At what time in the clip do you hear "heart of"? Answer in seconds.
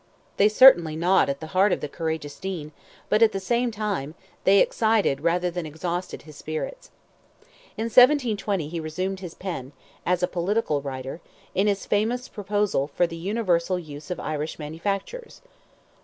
1.53-1.79